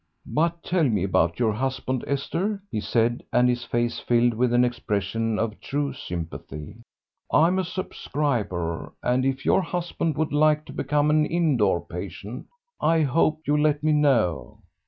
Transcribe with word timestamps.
"But 0.25 0.63
tell 0.63 0.85
me 0.85 1.03
about 1.03 1.37
your 1.37 1.53
husband, 1.53 2.03
Esther," 2.07 2.59
he 2.71 2.79
said, 2.81 3.21
and 3.31 3.47
his 3.47 3.63
face 3.65 3.99
filled 3.99 4.33
with 4.33 4.51
an 4.51 4.65
expression 4.65 5.37
of 5.37 5.61
true 5.61 5.93
sympathy. 5.93 6.77
"I'm 7.31 7.59
a 7.59 7.63
subscriber, 7.63 8.93
and 9.03 9.23
if 9.25 9.45
your 9.45 9.61
husband 9.61 10.17
would 10.17 10.33
like 10.33 10.65
to 10.65 10.73
become 10.73 11.11
an 11.11 11.27
in 11.27 11.55
door 11.55 11.79
patient, 11.85 12.47
I 12.81 13.03
hope 13.03 13.41
you'll 13.45 13.61
let 13.61 13.83
me 13.83 13.91
know." 13.93 14.61